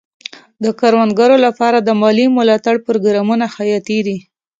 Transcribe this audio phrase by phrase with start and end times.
[0.63, 4.17] د کروندګرو لپاره د مالي ملاتړ پروګرامونه حیاتي دي.